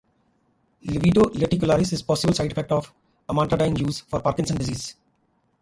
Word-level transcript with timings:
Livedo 0.83 1.29
reticularis 1.35 1.93
is 1.93 2.01
a 2.01 2.03
possible 2.05 2.33
side 2.33 2.51
effect 2.51 2.71
of 2.71 2.91
amantadine 3.29 3.77
use 3.77 3.99
for 3.99 4.19
Parkinson's 4.19 4.57
disease. 4.57 4.95